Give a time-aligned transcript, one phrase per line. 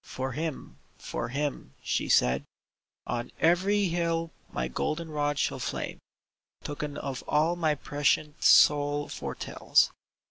[0.01, 2.45] *' For him, for him," she said, ^'
[3.05, 5.99] On every hill my golden rod shall flame,
[6.63, 9.91] Token of all my prescient soul foretells.